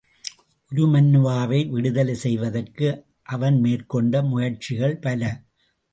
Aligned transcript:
உருமண்ணுவாவை 0.71 1.69
விடுதலை 1.69 2.15
செய்வதற்கு 2.15 2.87
அவன் 3.29 3.59
மேற்கொண்ட 3.59 4.21
முயற்சிகள் 4.23 4.97
பல. 4.97 5.21